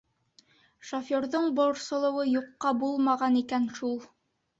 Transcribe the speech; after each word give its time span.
Шоферҙың 0.91 1.43
борсолоуы 1.59 2.25
юҡҡа 2.29 2.71
булмаған 2.85 3.37
икән 3.43 3.69
шул. 3.81 3.95